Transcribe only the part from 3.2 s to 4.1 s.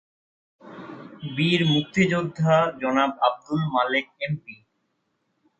Abdul Malek